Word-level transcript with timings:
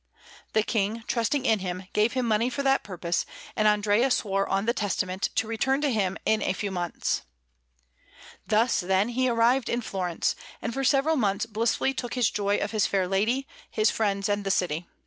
The 0.53 0.63
King, 0.63 1.03
trusting 1.05 1.45
in 1.45 1.59
him, 1.59 1.83
gave 1.93 2.13
him 2.13 2.25
money 2.27 2.49
for 2.49 2.63
that 2.63 2.83
purpose; 2.83 3.23
and 3.55 3.67
Andrea 3.67 4.09
swore 4.09 4.49
on 4.49 4.65
the 4.65 4.73
Testament 4.73 5.29
to 5.35 5.45
return 5.45 5.79
to 5.81 5.91
him 5.91 6.17
in 6.25 6.41
a 6.41 6.53
few 6.53 6.71
months. 6.71 7.21
Thus, 8.47 8.79
then, 8.79 9.09
he 9.09 9.29
arrived 9.29 9.69
in 9.69 9.81
Florence, 9.81 10.35
and 10.59 10.73
for 10.73 10.83
several 10.83 11.17
months 11.17 11.45
blissfully 11.45 11.93
took 11.93 12.15
his 12.15 12.31
joy 12.31 12.57
of 12.57 12.71
his 12.71 12.87
fair 12.87 13.07
lady, 13.07 13.47
his 13.69 13.91
friends, 13.91 14.27
and 14.27 14.43
the 14.43 14.49
city. 14.49 14.87